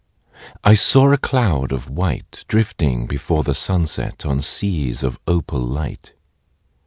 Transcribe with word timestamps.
I 0.63 0.73
saw 0.73 1.11
a 1.13 1.17
cloud 1.19 1.71
of 1.71 1.87
white 1.87 2.43
Drifting 2.47 3.05
before 3.05 3.43
the 3.43 3.53
sunset 3.53 4.25
On 4.25 4.41
seas 4.41 5.03
of 5.03 5.19
opal 5.27 5.61
light. 5.61 6.13